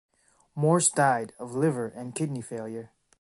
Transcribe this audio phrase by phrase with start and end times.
[0.55, 2.91] Moores died of liver and kidney failure.